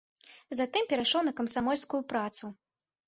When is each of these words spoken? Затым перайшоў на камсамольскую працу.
Затым 0.59 0.87
перайшоў 0.93 1.21
на 1.27 1.33
камсамольскую 1.41 2.01
працу. 2.15 2.45